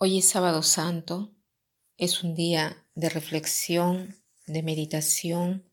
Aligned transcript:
Hoy 0.00 0.18
es 0.18 0.28
sábado 0.28 0.62
santo, 0.62 1.34
es 1.96 2.22
un 2.22 2.36
día 2.36 2.86
de 2.94 3.08
reflexión, 3.08 4.22
de 4.46 4.62
meditación, 4.62 5.72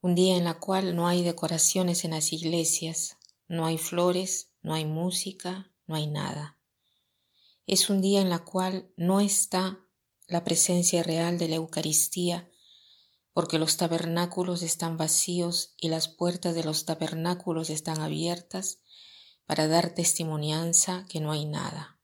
un 0.00 0.14
día 0.14 0.38
en 0.38 0.46
el 0.46 0.58
cual 0.58 0.96
no 0.96 1.06
hay 1.06 1.22
decoraciones 1.22 2.06
en 2.06 2.12
las 2.12 2.32
iglesias, 2.32 3.18
no 3.46 3.66
hay 3.66 3.76
flores, 3.76 4.52
no 4.62 4.72
hay 4.72 4.86
música, 4.86 5.70
no 5.86 5.96
hay 5.96 6.06
nada. 6.06 6.56
Es 7.66 7.90
un 7.90 8.00
día 8.00 8.22
en 8.22 8.32
el 8.32 8.42
cual 8.42 8.90
no 8.96 9.20
está 9.20 9.80
la 10.28 10.42
presencia 10.42 11.02
real 11.02 11.36
de 11.36 11.48
la 11.48 11.56
Eucaristía, 11.56 12.50
porque 13.34 13.58
los 13.58 13.76
tabernáculos 13.76 14.62
están 14.62 14.96
vacíos 14.96 15.74
y 15.78 15.90
las 15.90 16.08
puertas 16.08 16.54
de 16.54 16.64
los 16.64 16.86
tabernáculos 16.86 17.68
están 17.68 18.00
abiertas 18.00 18.78
para 19.44 19.68
dar 19.68 19.90
testimonianza 19.90 21.04
que 21.10 21.20
no 21.20 21.32
hay 21.32 21.44
nada. 21.44 21.95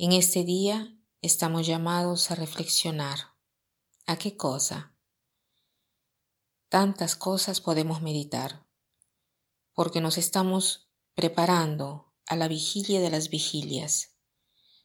En 0.00 0.12
este 0.12 0.44
día 0.44 0.96
estamos 1.22 1.66
llamados 1.66 2.30
a 2.30 2.36
reflexionar. 2.36 3.34
¿A 4.06 4.16
qué 4.16 4.36
cosa? 4.36 4.94
Tantas 6.68 7.16
cosas 7.16 7.60
podemos 7.60 8.00
meditar, 8.00 8.64
porque 9.74 10.00
nos 10.00 10.16
estamos 10.16 10.88
preparando 11.16 12.14
a 12.26 12.36
la 12.36 12.46
vigilia 12.46 13.00
de 13.00 13.10
las 13.10 13.28
vigilias, 13.28 14.14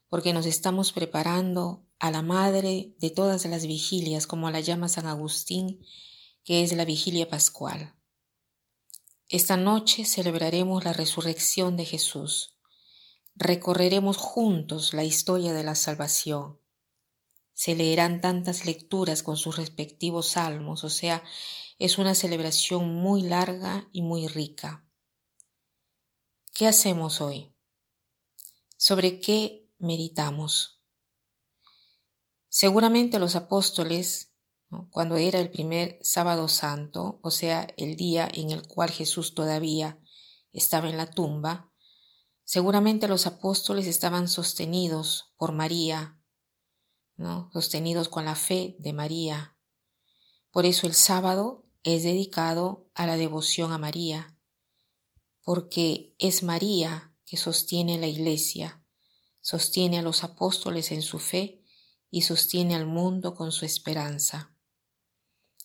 porque 0.10 0.34
nos 0.34 0.48
estamos 0.48 0.92
preparando 0.92 1.86
a 2.00 2.10
la 2.10 2.24
madre 2.24 2.96
de 2.98 3.12
todas 3.12 3.46
las 3.46 3.68
vigilias, 3.68 4.26
como 4.26 4.50
la 4.50 4.62
llama 4.62 4.90
San 4.90 5.06
Agustín, 5.06 5.86
que 6.44 6.64
es 6.64 6.74
la 6.74 6.86
vigilia 6.86 7.30
pascual. 7.30 7.94
Esta 9.30 9.58
noche 9.58 10.06
celebraremos 10.06 10.84
la 10.84 10.94
resurrección 10.94 11.78
de 11.78 11.86
Jesús 11.86 12.54
recorreremos 13.36 14.18
juntos 14.18 14.94
la 14.94 15.04
historia 15.04 15.54
de 15.54 15.64
la 15.64 15.76
salvación. 15.76 16.60
Se 17.54 17.76
leerán 17.76 18.22
tantas 18.22 18.66
lecturas 18.66 19.24
con 19.24 19.38
sus 19.38 19.58
respectivos 19.58 20.30
salmos, 20.30 20.84
o 20.84 20.90
sea, 20.90 21.24
es 21.80 21.98
una 21.98 22.16
celebración 22.16 22.94
muy 22.96 23.22
larga 23.22 23.90
y 23.92 24.02
muy 24.02 24.28
rica. 24.28 24.86
¿Qué 26.54 26.68
hacemos 26.68 27.22
hoy? 27.22 27.56
¿Sobre 28.78 29.20
qué 29.20 29.70
meditamos? 29.80 30.82
Seguramente 32.50 33.18
los 33.18 33.36
apóstoles, 33.36 34.32
cuando 34.92 35.18
era 35.18 35.40
el 35.40 35.50
primer 35.50 35.98
sábado 36.02 36.48
santo, 36.48 37.20
o 37.24 37.32
sea, 37.32 37.68
el 37.78 37.96
día 37.96 38.30
en 38.32 38.52
el 38.52 38.68
cual 38.68 38.92
Jesús 38.92 39.34
todavía 39.34 40.00
estaba 40.52 40.90
en 40.90 40.98
la 40.98 41.10
tumba, 41.10 41.73
Seguramente 42.44 43.08
los 43.08 43.26
apóstoles 43.26 43.88
estaban 43.88 44.28
sostenidos 44.28 45.34
por 45.38 45.54
María, 45.54 46.20
¿no? 47.16 47.50
sostenidos 47.54 48.10
con 48.10 48.26
la 48.26 48.36
fe 48.36 48.76
de 48.80 48.94
María. 48.94 49.58
Por 50.52 50.66
eso 50.66 50.88
el 50.88 50.94
sábado 50.94 51.66
es 51.84 52.04
dedicado 52.04 52.90
a 52.96 53.08
la 53.08 53.18
devoción 53.18 53.72
a 53.72 53.78
María, 53.78 54.38
porque 55.42 56.16
es 56.20 56.44
María 56.44 57.16
que 57.26 57.38
sostiene 57.38 57.98
la 57.98 58.08
iglesia, 58.08 58.86
sostiene 59.42 60.00
a 60.00 60.02
los 60.02 60.24
apóstoles 60.24 60.92
en 60.92 61.02
su 61.02 61.20
fe 61.20 61.64
y 62.10 62.22
sostiene 62.22 62.76
al 62.76 62.86
mundo 62.86 63.36
con 63.36 63.52
su 63.52 63.66
esperanza. 63.66 64.56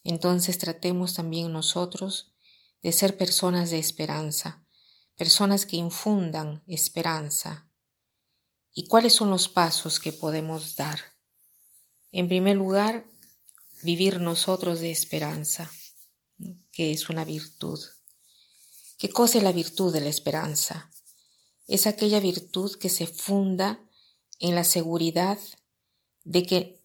Entonces 0.04 0.58
tratemos 0.58 1.14
también 1.14 1.52
nosotros 1.52 2.32
de 2.82 2.92
ser 2.92 3.16
personas 3.16 3.70
de 3.70 3.78
esperanza, 3.78 4.64
personas 5.18 5.66
que 5.66 5.76
infundan 5.76 6.62
esperanza. 6.68 7.68
¿Y 8.72 8.86
cuáles 8.86 9.14
son 9.14 9.30
los 9.30 9.48
pasos 9.48 9.98
que 9.98 10.12
podemos 10.12 10.76
dar? 10.76 11.00
En 12.12 12.28
primer 12.28 12.56
lugar, 12.56 13.04
vivir 13.82 14.20
nosotros 14.20 14.80
de 14.80 14.92
esperanza, 14.92 15.70
que 16.70 16.92
es 16.92 17.10
una 17.10 17.24
virtud. 17.24 17.80
¿Qué 18.96 19.10
cosa 19.10 19.38
es 19.38 19.44
la 19.44 19.52
virtud 19.52 19.92
de 19.92 20.00
la 20.00 20.08
esperanza? 20.08 20.88
Es 21.66 21.88
aquella 21.88 22.20
virtud 22.20 22.76
que 22.76 22.88
se 22.88 23.08
funda 23.08 23.80
en 24.38 24.54
la 24.54 24.64
seguridad 24.64 25.38
de 26.22 26.44
que 26.44 26.80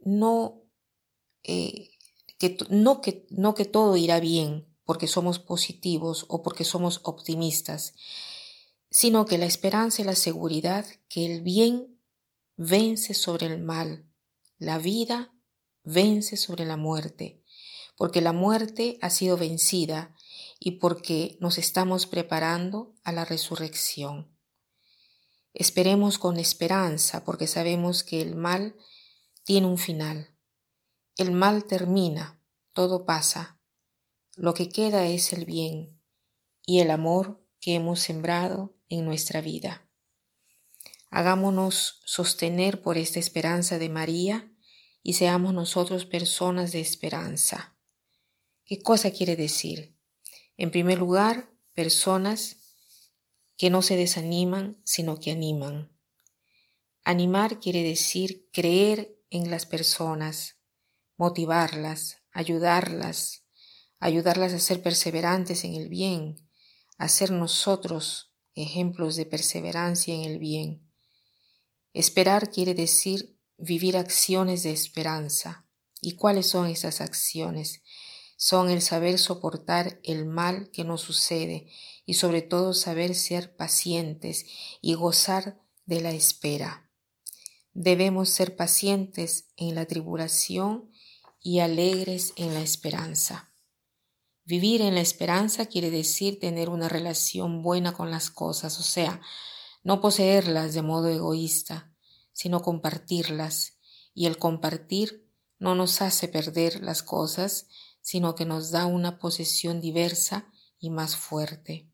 no, 0.00 0.62
eh, 1.42 1.92
que, 2.38 2.58
no, 2.68 3.00
que, 3.00 3.26
no 3.30 3.54
que 3.54 3.64
todo 3.64 3.96
irá 3.96 4.20
bien, 4.20 4.73
porque 4.84 5.06
somos 5.06 5.38
positivos 5.38 6.26
o 6.28 6.42
porque 6.42 6.64
somos 6.64 7.00
optimistas, 7.04 7.94
sino 8.90 9.26
que 9.26 9.38
la 9.38 9.46
esperanza 9.46 10.02
y 10.02 10.04
la 10.04 10.14
seguridad 10.14 10.86
que 11.08 11.26
el 11.26 11.42
bien 11.42 12.00
vence 12.56 13.14
sobre 13.14 13.46
el 13.46 13.60
mal, 13.60 14.08
la 14.58 14.78
vida 14.78 15.34
vence 15.82 16.36
sobre 16.36 16.64
la 16.64 16.76
muerte, 16.76 17.42
porque 17.96 18.20
la 18.20 18.32
muerte 18.32 18.98
ha 19.00 19.10
sido 19.10 19.36
vencida 19.36 20.14
y 20.58 20.72
porque 20.72 21.36
nos 21.40 21.58
estamos 21.58 22.06
preparando 22.06 22.94
a 23.04 23.12
la 23.12 23.24
resurrección. 23.24 24.34
Esperemos 25.52 26.18
con 26.18 26.38
esperanza 26.38 27.24
porque 27.24 27.46
sabemos 27.46 28.02
que 28.02 28.20
el 28.20 28.34
mal 28.34 28.76
tiene 29.44 29.66
un 29.66 29.78
final. 29.78 30.36
El 31.16 31.30
mal 31.30 31.64
termina, 31.64 32.40
todo 32.72 33.04
pasa, 33.04 33.60
lo 34.36 34.54
que 34.54 34.68
queda 34.68 35.06
es 35.06 35.32
el 35.32 35.44
bien 35.44 36.00
y 36.66 36.80
el 36.80 36.90
amor 36.90 37.46
que 37.60 37.74
hemos 37.74 38.00
sembrado 38.00 38.76
en 38.88 39.04
nuestra 39.04 39.40
vida. 39.40 39.88
Hagámonos 41.10 42.00
sostener 42.04 42.82
por 42.82 42.98
esta 42.98 43.20
esperanza 43.20 43.78
de 43.78 43.88
María 43.88 44.52
y 45.02 45.14
seamos 45.14 45.54
nosotros 45.54 46.06
personas 46.06 46.72
de 46.72 46.80
esperanza. 46.80 47.76
¿Qué 48.64 48.82
cosa 48.82 49.12
quiere 49.12 49.36
decir? 49.36 49.96
En 50.56 50.70
primer 50.70 50.98
lugar, 50.98 51.50
personas 51.72 52.56
que 53.56 53.70
no 53.70 53.82
se 53.82 53.96
desaniman, 53.96 54.80
sino 54.84 55.20
que 55.20 55.30
animan. 55.30 55.96
Animar 57.04 57.60
quiere 57.60 57.82
decir 57.82 58.48
creer 58.52 59.20
en 59.30 59.50
las 59.50 59.66
personas, 59.66 60.56
motivarlas, 61.16 62.22
ayudarlas, 62.32 63.43
ayudarlas 64.04 64.52
a 64.52 64.58
ser 64.58 64.82
perseverantes 64.82 65.64
en 65.64 65.72
el 65.76 65.88
bien, 65.88 66.36
a 66.98 67.08
ser 67.08 67.30
nosotros 67.30 68.34
ejemplos 68.54 69.16
de 69.16 69.24
perseverancia 69.24 70.14
en 70.14 70.24
el 70.24 70.38
bien. 70.38 70.86
Esperar 71.94 72.50
quiere 72.50 72.74
decir 72.74 73.40
vivir 73.56 73.96
acciones 73.96 74.62
de 74.62 74.72
esperanza. 74.72 75.66
¿Y 76.02 76.16
cuáles 76.16 76.48
son 76.48 76.66
esas 76.66 77.00
acciones? 77.00 77.80
Son 78.36 78.68
el 78.68 78.82
saber 78.82 79.18
soportar 79.18 80.00
el 80.04 80.26
mal 80.26 80.70
que 80.70 80.84
nos 80.84 81.00
sucede 81.00 81.68
y 82.04 82.12
sobre 82.12 82.42
todo 82.42 82.74
saber 82.74 83.14
ser 83.14 83.56
pacientes 83.56 84.44
y 84.82 84.92
gozar 84.92 85.62
de 85.86 86.02
la 86.02 86.10
espera. 86.10 86.90
Debemos 87.72 88.28
ser 88.28 88.54
pacientes 88.54 89.46
en 89.56 89.74
la 89.74 89.86
tribulación 89.86 90.90
y 91.40 91.60
alegres 91.60 92.34
en 92.36 92.52
la 92.52 92.60
esperanza. 92.60 93.53
Vivir 94.44 94.82
en 94.82 94.94
la 94.94 95.00
esperanza 95.00 95.66
quiere 95.66 95.90
decir 95.90 96.38
tener 96.38 96.68
una 96.68 96.88
relación 96.88 97.62
buena 97.62 97.94
con 97.94 98.10
las 98.10 98.30
cosas, 98.30 98.78
o 98.78 98.82
sea, 98.82 99.22
no 99.82 100.00
poseerlas 100.00 100.74
de 100.74 100.82
modo 100.82 101.08
egoísta, 101.08 101.94
sino 102.32 102.60
compartirlas. 102.60 103.78
Y 104.12 104.26
el 104.26 104.38
compartir 104.38 105.26
no 105.58 105.74
nos 105.74 106.02
hace 106.02 106.28
perder 106.28 106.82
las 106.82 107.02
cosas, 107.02 107.68
sino 108.02 108.34
que 108.34 108.44
nos 108.44 108.70
da 108.70 108.84
una 108.84 109.18
posesión 109.18 109.80
diversa 109.80 110.52
y 110.78 110.90
más 110.90 111.16
fuerte. 111.16 111.88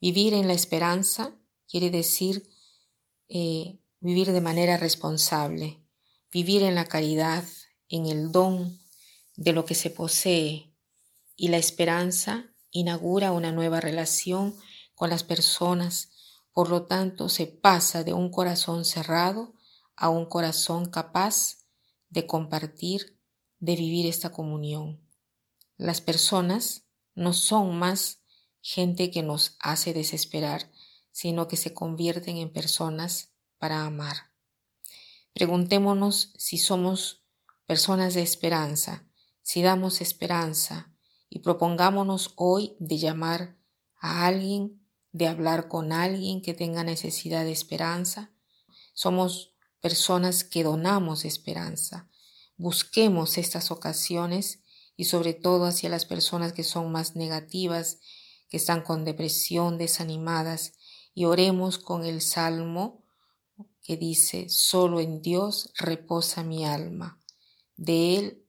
Vivir 0.00 0.34
en 0.34 0.48
la 0.48 0.54
esperanza 0.54 1.36
quiere 1.68 1.90
decir 1.90 2.50
eh, 3.28 3.78
vivir 4.00 4.32
de 4.32 4.40
manera 4.40 4.76
responsable, 4.76 5.80
vivir 6.32 6.64
en 6.64 6.74
la 6.74 6.86
caridad, 6.86 7.44
en 7.88 8.06
el 8.06 8.32
don 8.32 8.80
de 9.36 9.52
lo 9.52 9.64
que 9.64 9.76
se 9.76 9.90
posee, 9.90 10.71
y 11.42 11.48
la 11.48 11.56
esperanza 11.56 12.54
inaugura 12.70 13.32
una 13.32 13.50
nueva 13.50 13.80
relación 13.80 14.54
con 14.94 15.10
las 15.10 15.24
personas, 15.24 16.10
por 16.52 16.70
lo 16.70 16.86
tanto 16.86 17.28
se 17.28 17.48
pasa 17.48 18.04
de 18.04 18.12
un 18.12 18.30
corazón 18.30 18.84
cerrado 18.84 19.52
a 19.96 20.08
un 20.08 20.26
corazón 20.26 20.88
capaz 20.88 21.66
de 22.10 22.28
compartir, 22.28 23.18
de 23.58 23.74
vivir 23.74 24.06
esta 24.06 24.30
comunión. 24.30 25.04
Las 25.76 26.00
personas 26.00 26.84
no 27.16 27.32
son 27.32 27.76
más 27.76 28.20
gente 28.60 29.10
que 29.10 29.24
nos 29.24 29.56
hace 29.58 29.92
desesperar, 29.92 30.70
sino 31.10 31.48
que 31.48 31.56
se 31.56 31.74
convierten 31.74 32.36
en 32.36 32.52
personas 32.52 33.32
para 33.58 33.84
amar. 33.84 34.30
Preguntémonos 35.32 36.34
si 36.38 36.58
somos 36.58 37.24
personas 37.66 38.14
de 38.14 38.22
esperanza, 38.22 39.08
si 39.42 39.60
damos 39.62 40.00
esperanza, 40.00 40.91
y 41.34 41.38
propongámonos 41.38 42.34
hoy 42.36 42.76
de 42.78 42.98
llamar 42.98 43.56
a 43.98 44.26
alguien, 44.26 44.86
de 45.12 45.28
hablar 45.28 45.66
con 45.66 45.90
alguien 45.90 46.42
que 46.42 46.52
tenga 46.52 46.84
necesidad 46.84 47.44
de 47.44 47.52
esperanza, 47.52 48.30
Somos 48.92 49.54
personas 49.80 50.44
que 50.44 50.62
donamos 50.62 51.24
esperanza. 51.24 52.10
Busquemos 52.58 53.38
estas 53.38 53.70
ocasiones 53.70 54.62
y 54.94 55.06
sobre 55.06 55.32
todo 55.32 55.64
hacia 55.64 55.88
las 55.88 56.04
personas 56.04 56.52
que 56.52 56.64
son 56.64 56.92
más 56.92 57.16
negativas, 57.16 58.00
que 58.50 58.58
están 58.58 58.82
con 58.82 59.06
depresión, 59.06 59.78
desanimadas, 59.78 60.74
y 61.14 61.24
oremos 61.24 61.78
con 61.78 62.04
el 62.04 62.20
Salmo 62.20 63.06
que 63.82 63.96
dice, 63.96 64.50
solo 64.50 65.00
en 65.00 65.22
Dios 65.22 65.72
reposa 65.78 66.42
mi 66.42 66.66
alma, 66.66 67.18
de 67.76 68.18
Él 68.18 68.46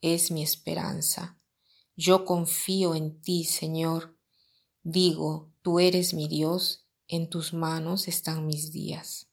es 0.00 0.32
mi 0.32 0.42
esperanza. 0.42 1.38
Yo 1.96 2.24
confío 2.24 2.94
en 2.94 3.20
ti, 3.20 3.44
Señor. 3.44 4.16
Digo, 4.82 5.52
tú 5.62 5.78
eres 5.78 6.12
mi 6.12 6.26
Dios, 6.26 6.86
en 7.06 7.30
tus 7.30 7.52
manos 7.52 8.08
están 8.08 8.46
mis 8.46 8.72
días. 8.72 9.28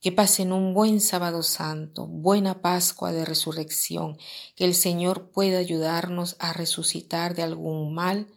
Que 0.00 0.10
pasen 0.10 0.52
un 0.52 0.74
buen 0.74 1.00
sábado 1.00 1.42
santo, 1.42 2.06
buena 2.06 2.60
Pascua 2.60 3.12
de 3.12 3.24
resurrección, 3.24 4.18
que 4.56 4.64
el 4.64 4.74
Señor 4.74 5.30
pueda 5.30 5.58
ayudarnos 5.58 6.36
a 6.40 6.52
resucitar 6.52 7.34
de 7.34 7.42
algún 7.42 7.94
mal, 7.94 8.28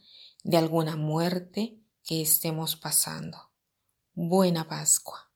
de 0.44 0.58
alguna 0.58 0.96
muerte 0.96 1.81
que 2.04 2.22
estemos 2.22 2.75
pasando. 2.75 3.52
Buena 4.13 4.68
Pascua. 4.68 5.26